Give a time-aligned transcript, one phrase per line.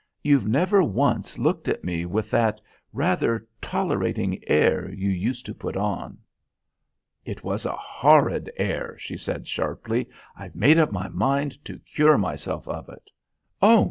[0.23, 2.59] You've never once looked at me with that
[2.91, 6.17] rather tolerating air you used to put on."
[7.23, 10.09] "It was a horrid air," she said sharply.
[10.35, 13.11] "I've made up my mind to cure myself of it."
[13.61, 13.79] "Oh!